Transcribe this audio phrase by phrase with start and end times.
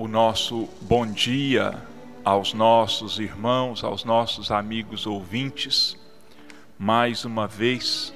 [0.00, 1.74] o nosso bom dia
[2.24, 5.94] aos nossos irmãos, aos nossos amigos ouvintes.
[6.78, 8.10] Mais uma vez,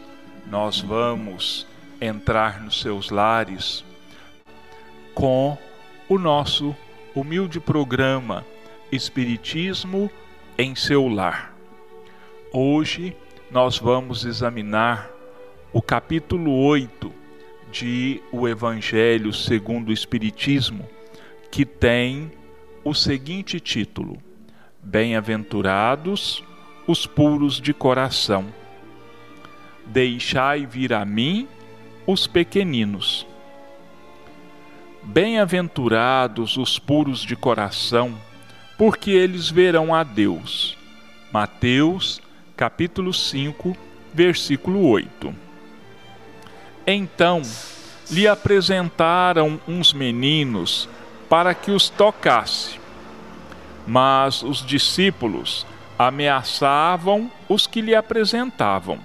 [0.47, 1.67] nós vamos
[2.01, 3.85] entrar nos seus lares
[5.15, 5.59] com
[6.09, 6.75] o nosso
[7.15, 8.47] humilde programa
[8.91, 10.11] Espiritismo
[10.57, 11.55] em seu lar.
[12.51, 13.15] Hoje
[13.51, 15.11] nós vamos examinar
[15.71, 17.13] o capítulo 8
[17.71, 20.89] de O Evangelho segundo o Espiritismo,
[21.55, 22.33] que tem
[22.83, 24.21] o seguinte título:
[24.83, 26.43] Bem-aventurados
[26.85, 28.47] os puros de coração.
[29.87, 31.47] Deixai vir a mim
[32.09, 33.25] os pequeninos.
[35.05, 38.19] Bem-aventurados os puros de coração,
[38.77, 40.77] porque eles verão a Deus.
[41.31, 42.21] Mateus,
[42.57, 43.77] capítulo 5,
[44.13, 45.33] versículo 8.
[46.85, 47.43] Então
[48.11, 50.89] lhe apresentaram uns meninos
[51.35, 52.79] para que os tocasse.
[53.85, 55.67] Mas os discípulos
[55.99, 59.01] ameaçavam os que lhe apresentavam.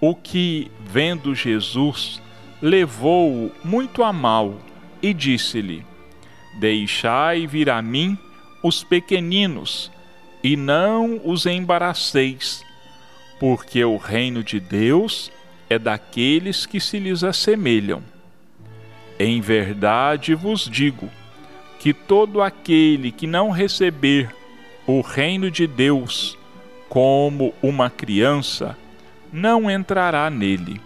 [0.00, 2.22] O que, vendo Jesus,
[2.62, 4.60] levou-o muito a mal
[5.02, 5.84] e disse-lhe:
[6.60, 8.16] Deixai vir a mim
[8.62, 9.90] os pequeninos,
[10.40, 12.64] e não os embaraceis,
[13.40, 15.32] porque o reino de Deus
[15.68, 18.04] é daqueles que se lhes assemelham.
[19.18, 21.10] Em verdade vos digo
[21.78, 24.34] que todo aquele que não receber
[24.86, 26.38] o reino de Deus
[26.88, 28.76] como uma criança,
[29.32, 30.80] não entrará nele.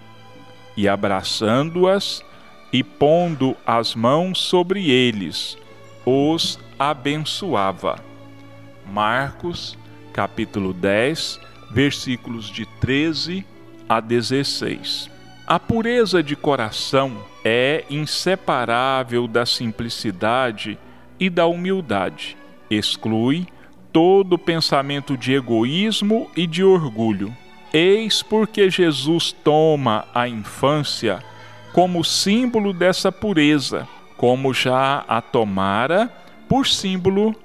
[0.77, 2.25] E abraçando-as
[2.73, 5.57] e pondo as mãos sobre eles,
[6.05, 7.97] os abençoava.
[8.87, 9.79] Marcos,
[10.13, 11.39] capítulo 10,
[11.71, 13.47] versículos de 13
[13.89, 15.11] a 16.
[15.53, 20.79] A pureza de coração é inseparável da simplicidade
[21.21, 22.39] e da humildade.
[22.71, 23.47] Exclui
[23.93, 27.37] todo pensamento de egoísmo e de orgulho.
[27.71, 31.23] Eis porque Jesus toma a infância
[31.75, 33.87] como símbolo dessa pureza,
[34.17, 36.11] como já a tomara
[36.49, 37.37] por símbolo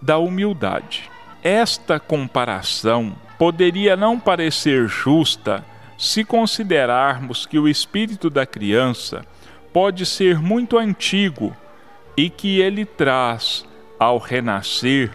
[0.00, 1.10] da humildade.
[1.42, 5.64] Esta comparação poderia não parecer justa
[5.98, 9.26] se considerarmos que o espírito da criança
[9.72, 11.54] pode ser muito antigo
[12.16, 13.66] e que ele traz,
[13.98, 15.10] ao renascer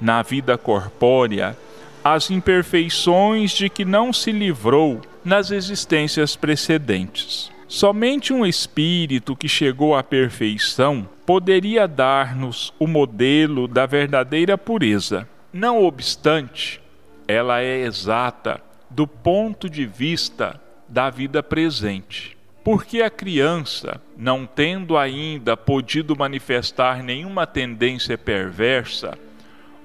[0.00, 1.56] na vida corpórea,
[2.02, 7.50] as imperfeições de que não se livrou nas existências precedentes.
[7.68, 15.28] Somente um espírito que chegou à perfeição poderia dar-nos o modelo da verdadeira pureza.
[15.52, 16.80] Não obstante,
[17.26, 18.60] ela é exata
[18.94, 22.36] do ponto de vista da vida presente.
[22.62, 29.18] Porque a criança, não tendo ainda podido manifestar nenhuma tendência perversa,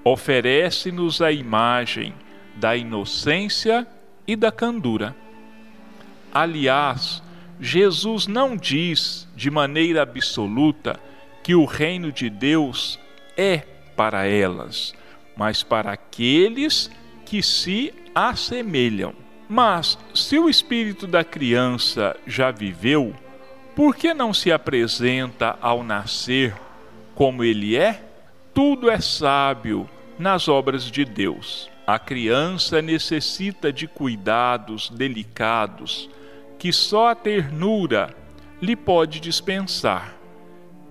[0.04, 2.14] oferece-nos a imagem
[2.56, 3.88] da inocência
[4.28, 5.16] e da candura.
[6.32, 7.24] Aliás,
[7.60, 11.00] Jesus não diz de maneira absoluta
[11.44, 13.00] que o reino de Deus
[13.36, 13.58] é
[13.96, 14.94] para elas,
[15.36, 16.92] mas para aqueles
[17.30, 19.14] que se assemelham.
[19.48, 23.14] Mas se o espírito da criança já viveu,
[23.76, 26.56] por que não se apresenta ao nascer
[27.14, 28.04] como ele é?
[28.52, 31.70] Tudo é sábio nas obras de Deus.
[31.86, 36.10] A criança necessita de cuidados delicados
[36.58, 38.10] que só a ternura
[38.60, 40.16] lhe pode dispensar.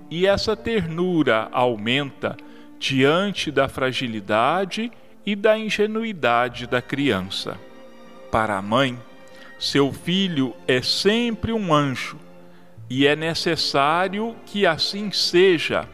[0.08, 2.36] E essa ternura aumenta
[2.78, 4.92] diante da fragilidade e
[5.34, 7.58] da ingenuidade da criança.
[8.30, 8.98] Para a mãe,
[9.58, 12.18] seu filho é sempre um anjo
[12.88, 15.88] e é necessário que assim seja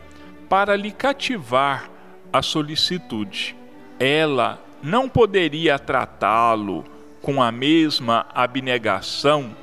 [0.48, 1.90] para lhe cativar
[2.32, 3.56] a solicitude.
[3.98, 6.84] Ela não poderia tratá-lo
[7.22, 9.56] com a mesma abnegação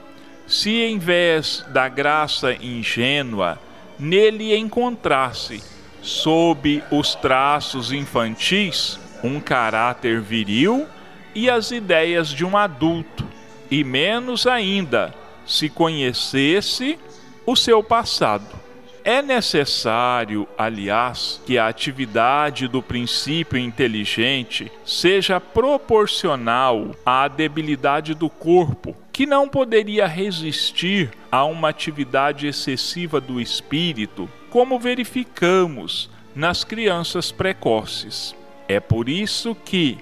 [0.48, 3.58] se, em vez da graça ingênua,
[3.98, 5.64] nele encontrasse,
[6.02, 10.88] sob os traços infantis, um caráter viril
[11.34, 13.26] e as ideias de um adulto,
[13.70, 15.14] e menos ainda
[15.46, 17.00] se conhecesse
[17.46, 18.62] o seu passado.
[19.04, 28.96] É necessário, aliás, que a atividade do princípio inteligente seja proporcional à debilidade do corpo,
[29.12, 38.36] que não poderia resistir a uma atividade excessiva do espírito, como verificamos nas crianças precoces.
[38.72, 39.98] É por isso que,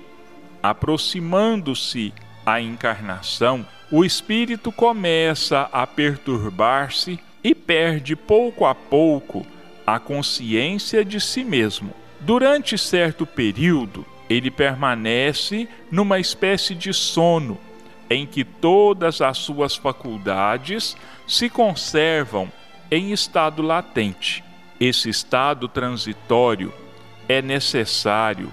[0.61, 2.13] aproximando-se
[2.45, 9.43] a encarnação, o espírito começa a perturbar-se e perde pouco a pouco
[9.87, 11.91] a consciência de si mesmo.
[12.19, 17.57] Durante certo período, ele permanece numa espécie de sono
[18.07, 20.95] em que todas as suas faculdades
[21.25, 22.51] se conservam
[22.91, 24.43] em estado latente.
[24.79, 26.71] Esse estado transitório
[27.29, 28.51] é necessário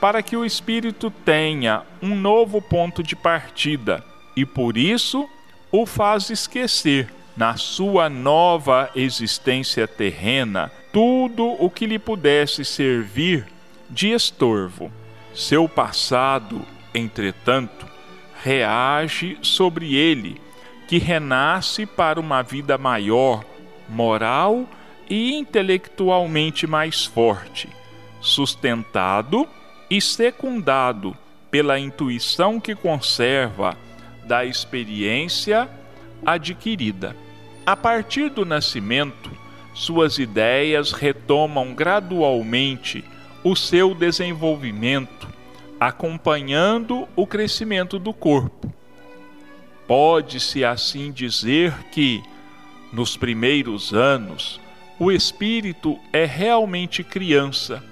[0.00, 4.04] para que o espírito tenha um novo ponto de partida
[4.36, 5.28] e por isso
[5.72, 13.46] o faz esquecer na sua nova existência terrena tudo o que lhe pudesse servir
[13.88, 14.92] de estorvo.
[15.34, 16.62] Seu passado,
[16.94, 17.86] entretanto,
[18.42, 20.40] reage sobre ele,
[20.86, 23.44] que renasce para uma vida maior,
[23.88, 24.66] moral
[25.08, 27.68] e intelectualmente mais forte,
[28.20, 29.48] sustentado
[29.90, 31.16] e secundado
[31.50, 33.76] pela intuição que conserva
[34.24, 35.68] da experiência
[36.24, 37.16] adquirida.
[37.64, 39.30] A partir do nascimento,
[39.74, 43.04] suas ideias retomam gradualmente
[43.44, 45.28] o seu desenvolvimento,
[45.78, 48.72] acompanhando o crescimento do corpo.
[49.86, 52.22] Pode-se assim dizer que,
[52.92, 54.60] nos primeiros anos,
[54.98, 57.82] o espírito é realmente criança,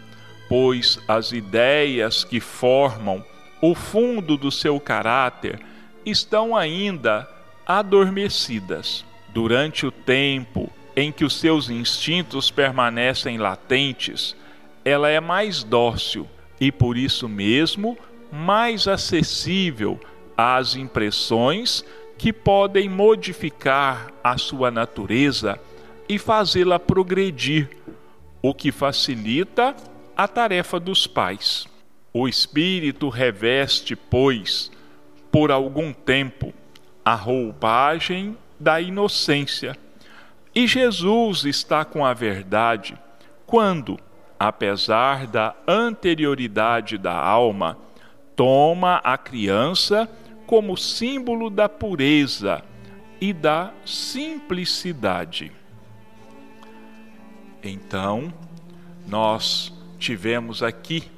[0.48, 3.24] pois as ideias que formam
[3.60, 5.60] o fundo do seu caráter
[6.04, 7.28] estão ainda
[7.66, 9.04] adormecidas.
[9.28, 14.36] Durante o tempo em que os seus instintos permanecem latentes,
[14.84, 16.28] ela é mais dócil
[16.60, 17.98] e por isso mesmo
[18.32, 20.00] mais acessível
[20.36, 21.84] às impressões
[22.16, 25.58] que podem modificar a sua natureza
[26.08, 27.68] e fazê-la progredir,
[28.40, 29.74] o que facilita
[30.16, 31.66] a tarefa dos pais.
[32.12, 34.70] O espírito reveste, pois,
[35.30, 36.54] por algum tempo,
[37.04, 39.76] a roupagem da inocência.
[40.54, 42.98] E Jesus está com a verdade
[43.46, 43.98] quando,
[44.40, 47.76] apesar da anterioridade da alma,
[48.34, 50.08] toma a criança
[50.46, 52.62] como símbolo da pureza
[53.20, 55.52] e da simplicidade.
[57.62, 58.32] Então,
[59.06, 61.10] nós tivemos aqui,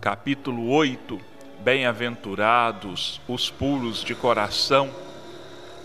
[0.00, 1.20] capítulo 8,
[1.62, 4.90] Bem-aventurados os puros de coração,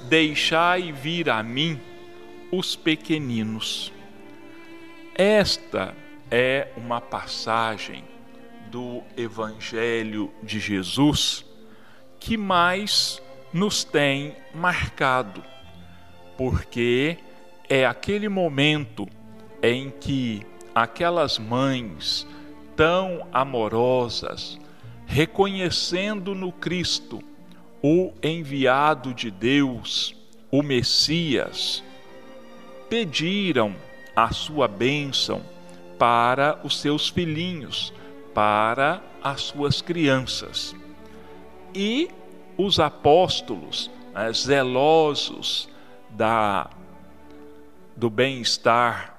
[0.09, 1.79] deixai vir a mim
[2.51, 3.93] os pequeninos.
[5.13, 5.95] Esta
[6.31, 8.03] é uma passagem
[8.71, 11.45] do Evangelho de Jesus
[12.19, 13.21] que mais
[13.53, 15.43] nos tem marcado,
[16.35, 17.17] porque
[17.69, 19.07] é aquele momento
[19.61, 20.45] em que
[20.81, 22.27] aquelas mães
[22.75, 24.59] tão amorosas,
[25.07, 27.19] reconhecendo no Cristo
[27.81, 30.15] o enviado de Deus,
[30.51, 31.83] o Messias,
[32.89, 33.75] pediram
[34.15, 35.41] a sua bênção
[35.97, 37.91] para os seus filhinhos,
[38.33, 40.75] para as suas crianças.
[41.74, 42.07] E
[42.56, 45.68] os apóstolos, né, zelosos
[46.12, 46.69] da,
[47.95, 49.16] do bem-estar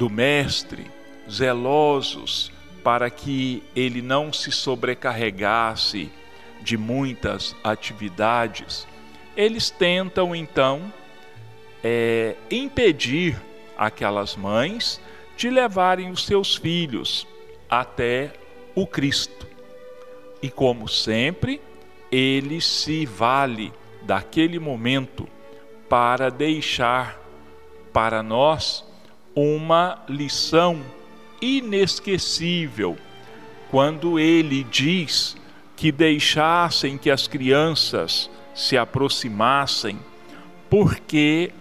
[0.00, 0.90] do Mestre,
[1.30, 2.50] zelosos
[2.82, 6.10] para que ele não se sobrecarregasse
[6.62, 8.88] de muitas atividades,
[9.36, 10.90] eles tentam então
[11.84, 13.38] é, impedir
[13.76, 14.98] aquelas mães
[15.36, 17.26] de levarem os seus filhos
[17.68, 18.32] até
[18.74, 19.46] o Cristo.
[20.40, 21.60] E como sempre,
[22.10, 25.28] ele se vale daquele momento
[25.90, 27.20] para deixar
[27.92, 28.88] para nós
[29.34, 30.80] uma lição
[31.40, 32.96] inesquecível
[33.70, 35.36] quando ele diz
[35.76, 39.98] que deixassem que as crianças se aproximassem,
[40.68, 41.52] porque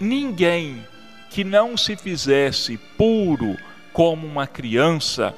[0.00, 0.84] ninguém
[1.30, 3.56] que não se fizesse puro
[3.92, 5.34] como uma criança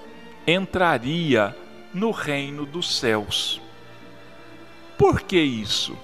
[0.47, 1.55] entraria
[1.93, 3.61] no reino dos céus.
[4.97, 5.97] Por que isso?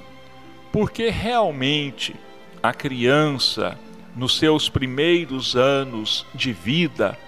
[0.72, 2.14] Porque realmente
[2.62, 3.78] a criança
[4.16, 7.18] nos seus primeiros anos de vida,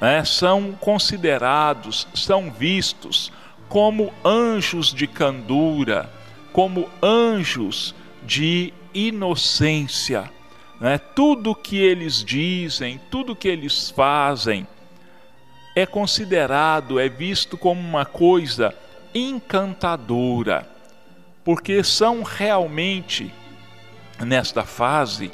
[0.00, 3.32] né, são considerados, são vistos
[3.68, 6.10] como anjos de candura,
[6.52, 10.30] como anjos de inocência.
[10.80, 10.98] Né?
[10.98, 14.66] Tudo que eles dizem, tudo que eles fazem,
[15.74, 18.74] é considerado, é visto como uma coisa
[19.14, 20.68] encantadora,
[21.44, 23.32] porque são realmente,
[24.20, 25.32] nesta fase,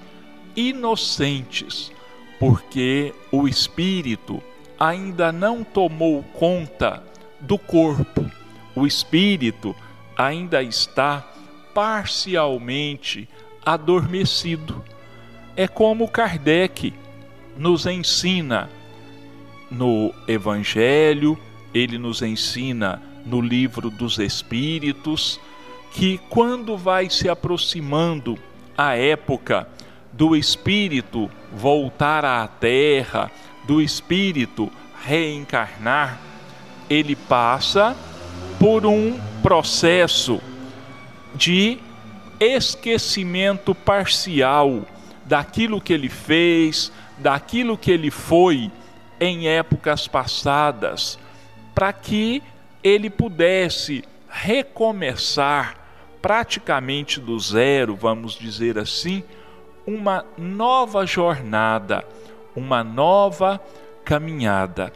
[0.57, 1.93] inocentes,
[2.39, 4.43] porque o espírito
[4.79, 7.03] ainda não tomou conta
[7.41, 8.31] do corpo.
[8.75, 9.77] O espírito
[10.17, 11.27] ainda está
[11.75, 13.29] parcialmente
[13.65, 14.83] adormecido.
[15.57, 16.95] É como Kardec
[17.57, 18.71] nos ensina
[19.71, 21.39] no Evangelho,
[21.75, 25.39] ele nos ensina no livro dos Espíritos,
[25.93, 28.39] que quando vai se aproximando
[28.77, 29.69] a época
[30.13, 33.31] do Espírito voltar à Terra,
[33.67, 34.71] do Espírito
[35.05, 36.21] reencarnar,
[36.89, 37.97] ele passa
[38.59, 40.41] por um processo
[41.35, 41.79] de
[42.39, 44.87] esquecimento parcial
[45.25, 48.71] daquilo que ele fez, daquilo que ele foi
[49.21, 51.19] em épocas passadas,
[51.75, 52.43] para que
[52.83, 55.77] ele pudesse recomeçar
[56.21, 59.23] praticamente do zero, vamos dizer assim,
[59.87, 62.05] uma nova jornada,
[62.55, 63.61] uma nova
[64.05, 64.93] caminhada.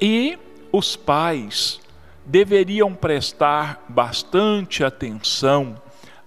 [0.00, 0.38] E
[0.72, 1.80] os pais
[2.24, 5.76] deveriam prestar bastante atenção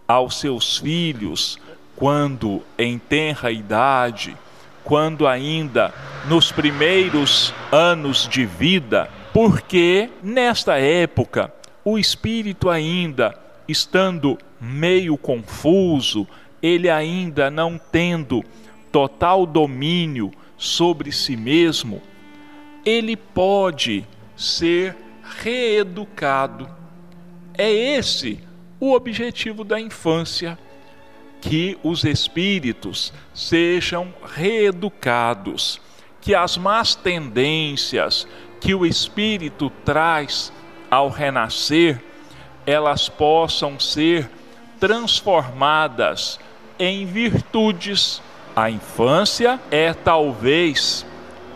[0.07, 1.59] aos seus filhos
[1.95, 4.37] quando em tenra idade,
[4.83, 5.93] quando ainda
[6.29, 11.51] nos primeiros anos de vida, porque nesta época
[11.83, 16.27] o espírito ainda estando meio confuso,
[16.61, 18.43] ele ainda não tendo
[18.91, 22.01] total domínio sobre si mesmo,
[22.85, 24.95] ele pode ser
[25.41, 26.69] reeducado.
[27.57, 28.39] É esse
[28.79, 30.57] o objetivo da infância
[31.41, 35.79] que os espíritos sejam reeducados,
[36.21, 38.27] que as más tendências
[38.59, 40.51] que o espírito traz
[40.89, 42.01] ao renascer,
[42.65, 44.29] elas possam ser
[44.79, 46.39] transformadas
[46.79, 48.21] em virtudes.
[48.55, 51.05] A infância é talvez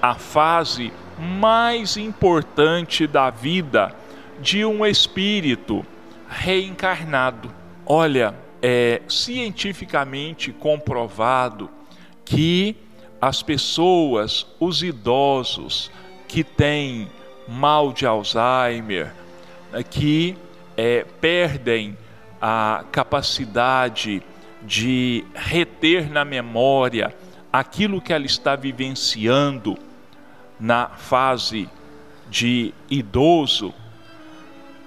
[0.02, 3.94] a fase mais importante da vida
[4.40, 5.86] de um espírito
[6.28, 7.52] reencarnado.
[7.86, 11.70] Olha, é cientificamente comprovado
[12.24, 12.76] que
[13.20, 15.92] as pessoas, os idosos
[16.28, 17.08] que têm
[17.48, 19.14] mal de Alzheimer,
[19.90, 20.36] que
[20.78, 21.98] é, perdem
[22.42, 24.24] a capacidade
[24.64, 27.16] de reter na memória
[27.52, 29.78] aquilo que ela está vivenciando
[30.60, 31.68] na fase
[32.30, 33.74] de idoso,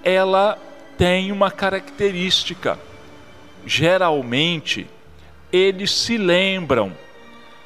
[0.03, 0.57] ela
[0.97, 2.79] tem uma característica.
[3.65, 4.87] Geralmente
[5.51, 6.91] eles se lembram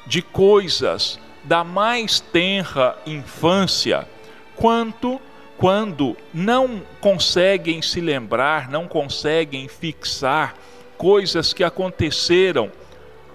[0.06, 4.06] de coisas da mais tenra infância,
[4.56, 5.20] quanto
[5.56, 10.54] quando não conseguem se lembrar, não conseguem fixar
[11.00, 12.70] coisas que aconteceram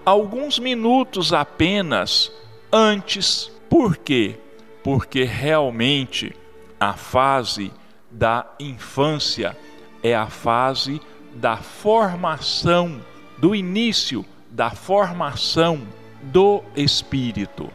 [0.04, 2.30] alguns minutos apenas
[2.70, 3.50] antes.
[3.68, 4.38] Por quê?
[4.84, 6.32] Porque realmente
[6.78, 7.72] a fase
[8.08, 9.58] da infância
[10.00, 11.00] é a fase
[11.34, 13.00] da formação,
[13.36, 15.82] do início da formação
[16.22, 17.68] do espírito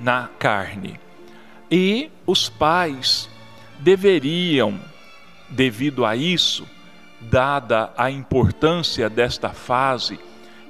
[0.00, 0.98] na carne.
[1.70, 3.28] E os pais
[3.80, 4.80] deveriam,
[5.50, 6.66] devido a isso,
[7.20, 10.18] dada a importância desta fase,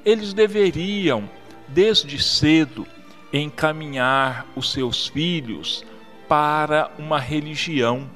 [0.03, 1.29] eles deveriam,
[1.67, 2.85] desde cedo,
[3.31, 5.85] encaminhar os seus filhos
[6.27, 8.09] para uma religião.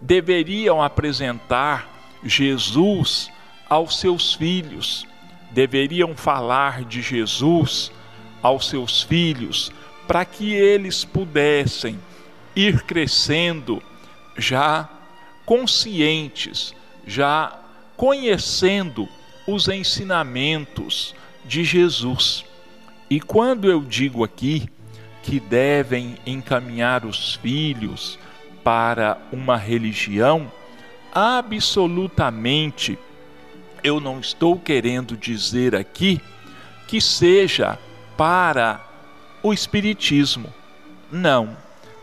[0.00, 1.88] Deveriam apresentar
[2.22, 3.30] Jesus
[3.68, 5.06] aos seus filhos,
[5.50, 7.90] deveriam falar de Jesus
[8.42, 9.72] aos seus filhos,
[10.06, 11.98] para que eles pudessem
[12.54, 13.82] ir crescendo
[14.36, 14.88] já
[15.46, 16.74] conscientes,
[17.06, 17.58] já
[17.96, 19.08] conhecendo
[19.46, 22.44] os ensinamentos de Jesus.
[23.08, 24.68] E quando eu digo aqui
[25.22, 28.18] que devem encaminhar os filhos
[28.62, 30.50] para uma religião,
[31.14, 32.98] absolutamente
[33.82, 36.20] eu não estou querendo dizer aqui
[36.88, 37.78] que seja
[38.16, 38.80] para
[39.42, 40.52] o Espiritismo.
[41.12, 41.56] Não.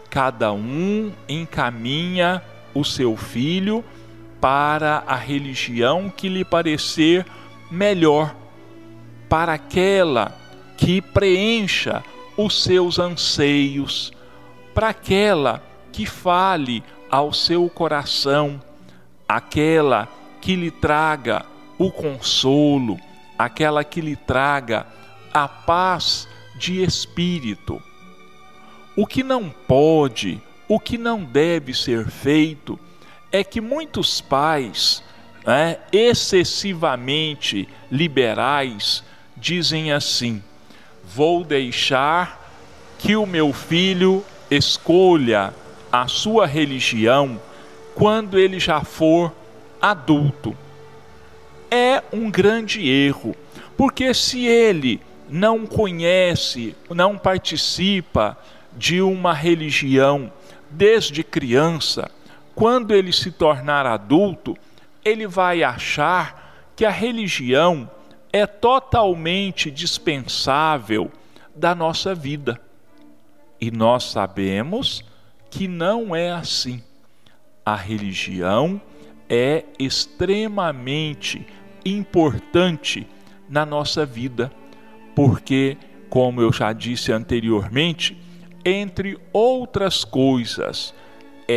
[0.09, 2.41] Cada um encaminha
[2.73, 3.83] o seu filho
[4.41, 7.25] para a religião que lhe parecer
[7.69, 8.35] melhor,
[9.29, 10.35] para aquela
[10.75, 12.03] que preencha
[12.35, 14.11] os seus anseios,
[14.73, 18.59] para aquela que fale ao seu coração,
[19.29, 20.07] aquela
[20.41, 21.45] que lhe traga
[21.77, 22.99] o consolo,
[23.37, 24.87] aquela que lhe traga
[25.31, 27.81] a paz de espírito.
[28.95, 32.79] O que não pode, o que não deve ser feito,
[33.31, 35.03] é que muitos pais,
[35.45, 39.03] né, excessivamente liberais,
[39.37, 40.43] dizem assim:
[41.03, 42.51] vou deixar
[42.99, 45.53] que o meu filho escolha
[45.91, 47.39] a sua religião
[47.95, 49.33] quando ele já for
[49.81, 50.55] adulto.
[51.69, 53.35] É um grande erro,
[53.77, 58.37] porque se ele não conhece, não participa
[58.77, 60.31] de uma religião
[60.69, 62.11] desde criança,
[62.55, 64.55] quando ele se tornar adulto,
[65.03, 67.89] ele vai achar que a religião
[68.31, 71.11] é totalmente dispensável
[71.55, 72.59] da nossa vida.
[73.59, 75.03] E nós sabemos
[75.49, 76.81] que não é assim.
[77.65, 78.81] A religião
[79.29, 81.45] é extremamente
[81.85, 83.07] importante
[83.49, 84.51] na nossa vida,
[85.15, 85.77] porque,
[86.09, 88.17] como eu já disse anteriormente,
[88.63, 90.93] entre outras coisas,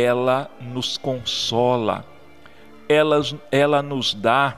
[0.03, 2.05] ela nos consola,
[2.87, 3.21] ela,
[3.51, 4.57] ela nos dá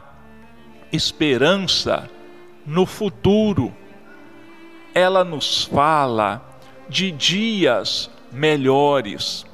[0.92, 2.10] esperança
[2.66, 3.74] no futuro,
[4.94, 6.42] ela nos fala
[6.90, 9.46] de dias melhores,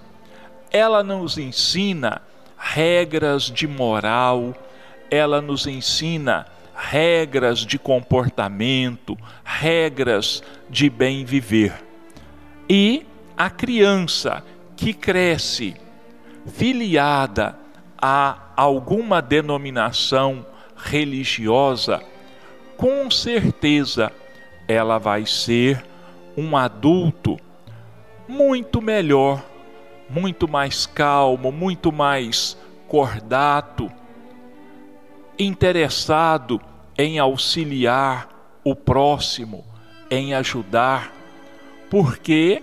[0.71, 2.21] ela nos ensina
[2.57, 4.55] regras de moral,
[5.11, 11.73] ela nos ensina regras de comportamento, regras de bem viver.
[12.67, 13.05] E
[13.37, 14.43] a criança
[14.75, 15.75] que cresce
[16.47, 17.57] filiada
[17.97, 22.01] a alguma denominação religiosa,
[22.75, 24.11] com certeza
[24.67, 25.85] ela vai ser
[26.35, 27.37] um adulto
[28.27, 29.43] muito melhor,
[30.09, 33.91] muito mais calmo, muito mais cordato,
[35.37, 36.61] interessado
[36.97, 38.29] em auxiliar
[38.63, 39.65] o próximo,
[40.09, 41.13] em ajudar,
[41.89, 42.61] porque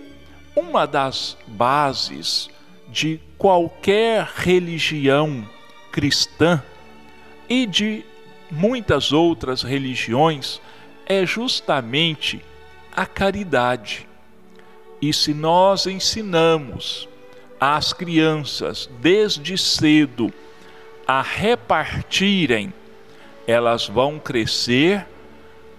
[0.55, 2.49] uma das bases
[2.89, 5.47] de qualquer religião
[5.91, 6.61] cristã
[7.49, 8.03] e de
[8.49, 10.61] muitas outras religiões
[11.05, 12.43] é justamente
[12.91, 14.07] a caridade.
[15.01, 17.07] E se nós ensinamos
[17.59, 20.31] às crianças desde cedo
[21.07, 22.73] a repartirem,
[23.47, 25.07] elas vão crescer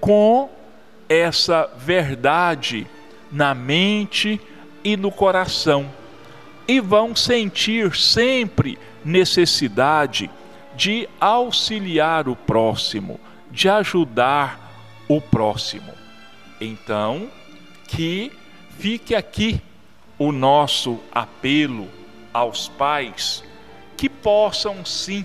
[0.00, 0.50] com
[1.09, 2.87] essa verdade
[3.31, 4.41] na mente
[4.85, 5.91] e no coração
[6.67, 10.31] e vão sentir sempre necessidade
[10.77, 14.73] de auxiliar o próximo, de ajudar
[15.09, 15.92] o próximo.
[16.61, 17.29] Então,
[17.87, 18.33] que
[18.79, 19.61] fique aqui
[20.18, 21.88] o nosso apelo
[22.33, 23.45] aos pais
[23.97, 25.25] que possam sim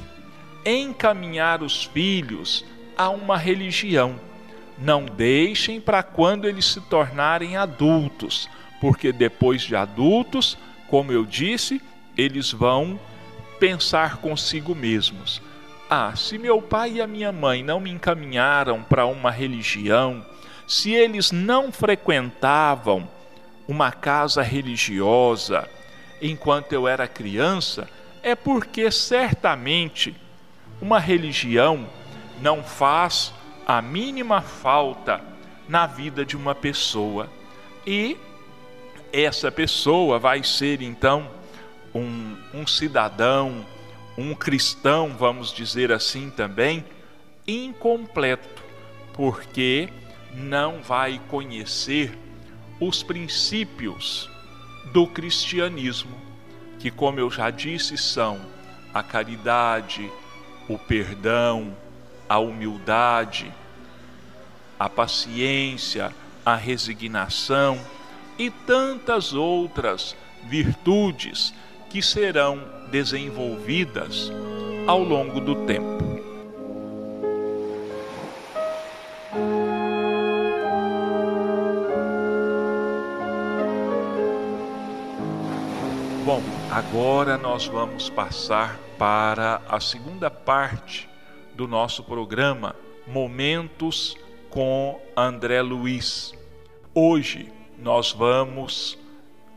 [0.65, 2.65] encaminhar os filhos
[2.97, 4.19] a uma religião.
[4.77, 11.81] Não deixem para quando eles se tornarem adultos, porque depois de adultos, como eu disse,
[12.17, 12.99] eles vão
[13.59, 15.41] pensar consigo mesmos:
[15.89, 20.25] ah, se meu pai e a minha mãe não me encaminharam para uma religião,
[20.67, 23.07] se eles não frequentavam
[23.67, 25.67] uma casa religiosa
[26.21, 27.87] enquanto eu era criança,
[28.23, 30.15] é porque certamente
[30.81, 31.87] uma religião
[32.41, 33.33] não faz
[33.65, 35.21] a mínima falta
[35.67, 37.29] na vida de uma pessoa.
[37.85, 38.17] E
[39.11, 41.29] essa pessoa vai ser então
[41.93, 43.65] um, um cidadão,
[44.17, 46.83] um cristão, vamos dizer assim também,
[47.47, 48.63] incompleto,
[49.13, 49.89] porque
[50.33, 52.17] não vai conhecer
[52.79, 54.29] os princípios
[54.91, 56.15] do cristianismo,
[56.79, 58.39] que, como eu já disse, são
[58.93, 60.11] a caridade,
[60.67, 61.75] o perdão,
[62.29, 63.51] a humildade,
[64.79, 66.13] a paciência,
[66.45, 67.79] a resignação
[68.37, 71.53] e tantas outras virtudes
[71.89, 74.31] que serão desenvolvidas
[74.85, 75.97] ao longo do tempo.
[86.25, 91.09] Bom, agora nós vamos passar para a segunda parte
[91.55, 92.75] do nosso programa
[93.07, 94.17] Momentos
[94.49, 96.33] com André Luiz.
[96.93, 98.97] Hoje nós vamos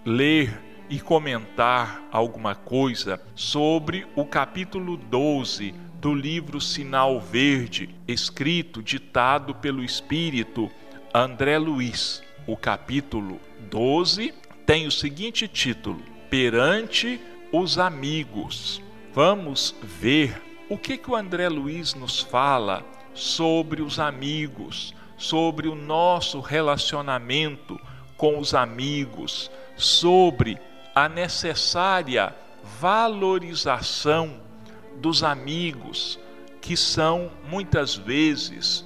[0.05, 9.55] ler e comentar alguma coisa sobre o capítulo 12 do livro Sinal Verde, escrito, ditado
[9.55, 10.71] pelo espírito
[11.15, 12.23] André Luiz.
[12.47, 14.35] O capítulo 12
[14.67, 17.21] tem o seguinte título: Perante
[17.53, 18.83] os amigos.
[19.13, 25.75] Vamos ver o que, que o André Luiz nos fala sobre os amigos, sobre o
[25.75, 27.79] nosso relacionamento
[28.21, 30.59] com os amigos, sobre
[30.95, 32.35] a necessária
[32.79, 34.35] valorização
[34.97, 36.19] dos amigos,
[36.61, 38.85] que são muitas vezes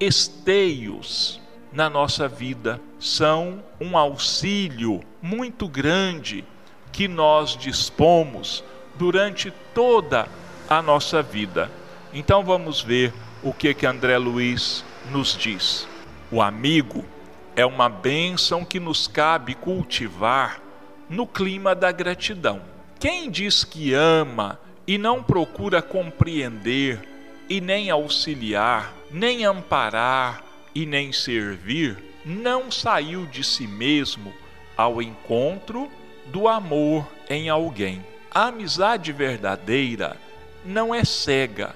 [0.00, 1.38] esteios
[1.70, 6.42] na nossa vida, são um auxílio muito grande
[6.90, 10.26] que nós dispomos durante toda
[10.66, 11.70] a nossa vida.
[12.10, 15.86] Então vamos ver o que que André Luiz nos diz.
[16.30, 17.04] O amigo
[17.54, 20.60] é uma bênção que nos cabe cultivar
[21.08, 22.62] no clima da gratidão.
[22.98, 27.08] Quem diz que ama e não procura compreender
[27.48, 30.42] e nem auxiliar, nem amparar
[30.74, 34.32] e nem servir, não saiu de si mesmo
[34.76, 35.90] ao encontro
[36.26, 38.04] do amor em alguém.
[38.30, 40.16] A amizade verdadeira
[40.64, 41.74] não é cega,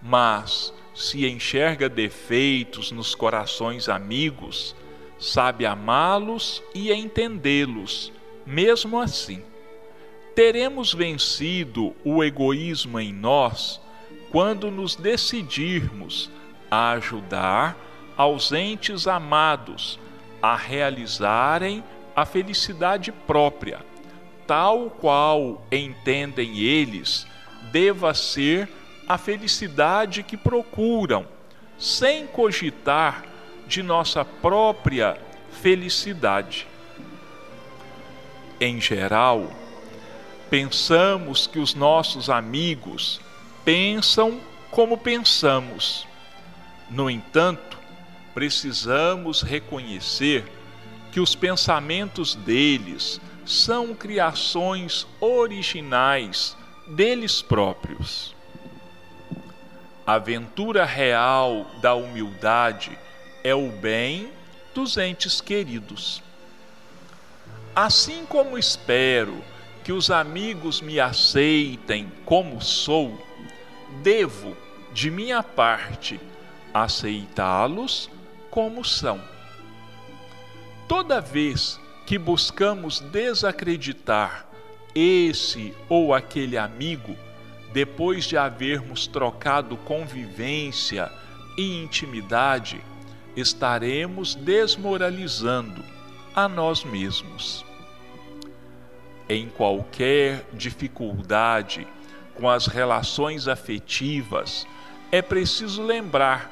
[0.00, 4.76] mas se enxerga defeitos nos corações amigos,
[5.18, 8.12] sabe amá-los e entendê-los,
[8.46, 9.42] mesmo assim.
[10.34, 13.80] Teremos vencido o egoísmo em nós
[14.30, 16.30] quando nos decidirmos
[16.70, 17.76] a ajudar
[18.16, 19.98] aos entes amados
[20.40, 21.82] a realizarem
[22.14, 23.84] a felicidade própria,
[24.46, 27.26] tal qual entendem eles
[27.72, 28.68] deva ser
[29.08, 31.26] a felicidade que procuram,
[31.78, 33.24] sem cogitar
[33.68, 35.16] de nossa própria
[35.60, 36.66] felicidade.
[38.58, 39.52] Em geral,
[40.48, 43.20] pensamos que os nossos amigos
[43.64, 46.06] pensam como pensamos.
[46.90, 47.78] No entanto,
[48.34, 50.50] precisamos reconhecer
[51.12, 58.34] que os pensamentos deles são criações originais deles próprios.
[60.06, 62.98] A aventura real da humildade
[63.48, 64.30] é o bem
[64.74, 66.22] dos entes queridos.
[67.74, 69.42] Assim como espero
[69.82, 73.18] que os amigos me aceitem como sou,
[74.02, 74.54] devo,
[74.92, 76.20] de minha parte,
[76.74, 78.10] aceitá-los
[78.50, 79.18] como são.
[80.86, 84.46] Toda vez que buscamos desacreditar
[84.94, 87.16] esse ou aquele amigo,
[87.72, 91.10] depois de havermos trocado convivência
[91.56, 92.82] e intimidade,
[93.40, 95.84] estaremos desmoralizando
[96.34, 97.64] a nós mesmos.
[99.28, 101.86] Em qualquer dificuldade
[102.34, 104.66] com as relações afetivas,
[105.10, 106.50] é preciso lembrar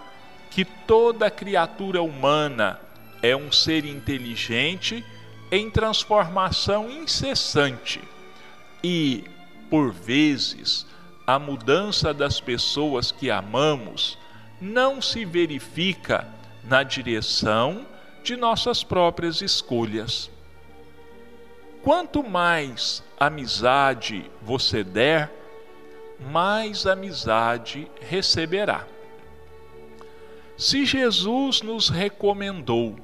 [0.50, 2.80] que toda criatura humana
[3.22, 5.04] é um ser inteligente
[5.50, 8.00] em transformação incessante
[8.82, 9.24] e,
[9.70, 10.86] por vezes,
[11.26, 14.18] a mudança das pessoas que amamos
[14.60, 16.26] não se verifica
[16.68, 17.86] na direção
[18.22, 20.30] de nossas próprias escolhas.
[21.82, 25.32] Quanto mais amizade você der,
[26.18, 28.86] mais amizade receberá.
[30.56, 32.96] Se Jesus nos recomendou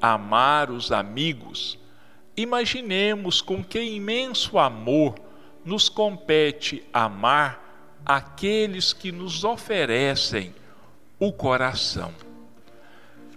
[0.00, 1.78] amar os amigos,
[2.36, 5.14] imaginemos com que imenso amor
[5.64, 10.54] nos compete amar aqueles que nos oferecem
[11.18, 12.12] o coração.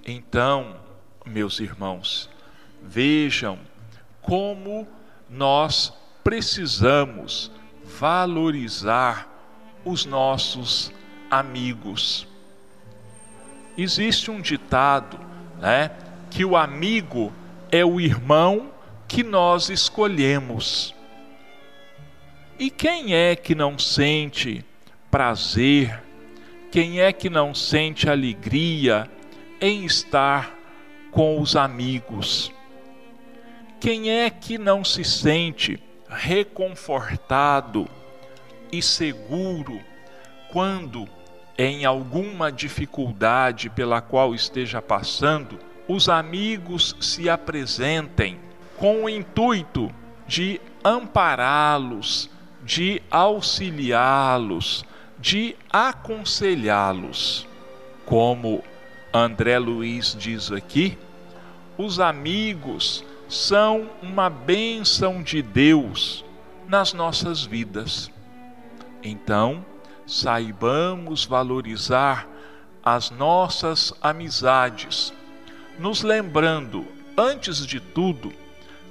[0.09, 0.77] Então,
[1.25, 2.29] meus irmãos,
[2.81, 3.59] vejam
[4.21, 4.87] como
[5.29, 5.91] nós
[6.23, 7.51] precisamos
[7.83, 9.27] valorizar
[9.83, 10.93] os nossos
[11.29, 12.25] amigos.
[13.77, 15.19] Existe um ditado,
[15.59, 15.91] né,
[16.31, 17.33] que o amigo
[17.69, 18.71] é o irmão
[19.09, 20.95] que nós escolhemos.
[22.57, 24.63] E quem é que não sente
[25.11, 26.01] prazer?
[26.71, 29.11] Quem é que não sente alegria
[29.59, 30.55] em estar
[31.11, 32.51] com os amigos?
[33.79, 37.87] Quem é que não se sente reconfortado
[38.71, 39.79] e seguro
[40.51, 41.07] quando,
[41.57, 48.39] em alguma dificuldade pela qual esteja passando, os amigos se apresentem
[48.77, 49.89] com o intuito
[50.27, 52.29] de ampará-los,
[52.63, 54.85] de auxiliá-los,
[55.19, 57.47] de aconselhá-los.
[58.05, 58.63] Como
[59.13, 60.97] André Luiz diz aqui,
[61.77, 66.25] os amigos são uma bênção de Deus
[66.67, 68.11] nas nossas vidas.
[69.03, 69.65] Então,
[70.05, 72.27] saibamos valorizar
[72.83, 75.13] as nossas amizades,
[75.77, 76.85] nos lembrando,
[77.17, 78.31] antes de tudo,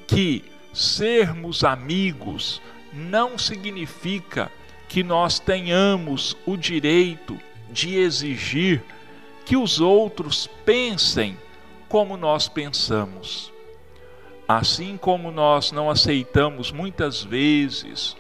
[0.07, 2.61] que sermos amigos
[2.93, 4.51] não significa
[4.89, 7.39] que nós tenhamos o direito
[7.71, 8.83] de exigir
[9.47, 11.39] que os outros pensem
[11.89, 13.53] como nós pensamos.
[14.47, 18.17] Assim como nós não aceitamos muitas vezes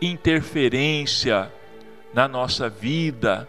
[0.00, 1.52] interferência
[2.14, 3.48] na nossa vida,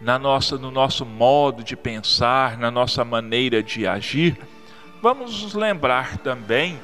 [0.00, 4.38] na nossa no nosso modo de pensar, na nossa maneira de agir,
[5.02, 6.78] vamos nos lembrar também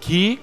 [0.00, 0.40] que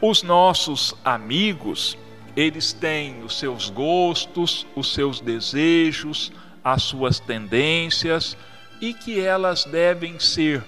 [0.00, 1.98] os nossos amigos,
[2.34, 6.32] eles têm os seus gostos, os seus desejos,
[6.66, 8.36] as suas tendências
[8.80, 10.64] e que elas devem ser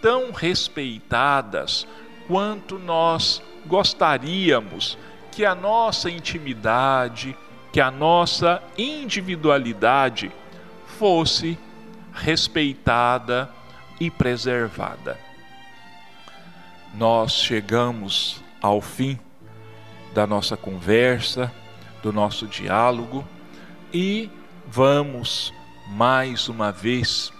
[0.00, 1.86] tão respeitadas
[2.26, 4.96] quanto nós gostaríamos
[5.30, 7.36] que a nossa intimidade,
[7.70, 10.32] que a nossa individualidade
[10.98, 11.58] fosse
[12.14, 13.50] respeitada
[14.00, 15.20] e preservada.
[16.94, 19.18] Nós chegamos ao fim
[20.14, 21.52] da nossa conversa,
[22.02, 23.28] do nosso diálogo
[23.92, 24.30] e
[24.66, 25.52] vamos
[25.88, 27.32] mais uma vez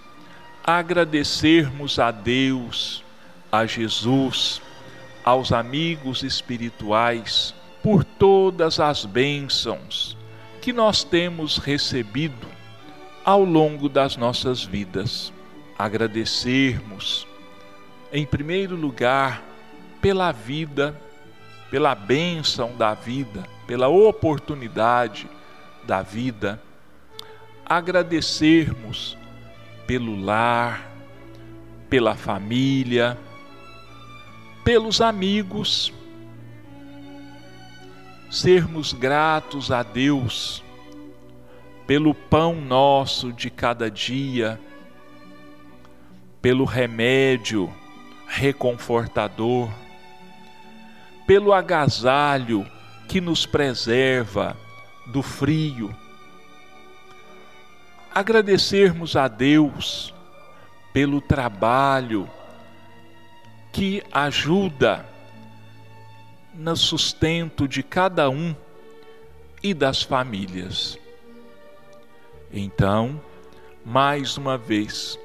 [0.65, 3.03] agradecermos a Deus,
[3.51, 4.59] a Jesus,
[5.23, 10.17] aos amigos espirituais por todas as bênçãos
[10.61, 12.47] que nós temos recebido
[13.23, 15.31] ao longo das nossas vidas.
[15.77, 17.27] Agradecermos,
[18.11, 19.43] em primeiro lugar,
[20.01, 20.99] pela vida,
[21.69, 25.29] pela bênção da vida, pela oportunidade
[25.83, 26.59] da vida.
[27.65, 29.17] Agradecermos
[29.87, 30.91] pelo lar,
[31.89, 33.17] pela família,
[34.63, 35.93] pelos amigos,
[38.29, 40.63] sermos gratos a Deus
[41.85, 44.59] pelo pão nosso de cada dia,
[46.41, 47.71] pelo remédio
[48.27, 49.69] reconfortador,
[51.27, 52.65] pelo agasalho
[53.07, 54.57] que nos preserva
[55.05, 55.95] do frio.
[58.15, 60.13] Agradecermos a Deus
[60.93, 62.29] pelo trabalho
[63.73, 65.05] que ajuda
[66.53, 68.55] no sustento de cada um
[69.61, 70.97] e das famílias.
[72.53, 73.21] Então,
[73.83, 75.19] mais uma vez,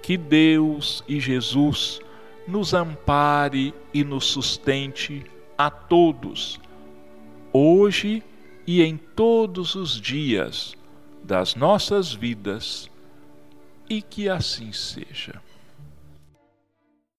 [0.00, 1.98] que Deus e Jesus
[2.46, 5.26] nos ampare e nos sustente
[5.58, 6.60] a todos,
[7.52, 8.22] hoje
[8.64, 10.76] e em todos os dias
[11.26, 12.88] das nossas vidas,
[13.90, 15.42] e que assim seja.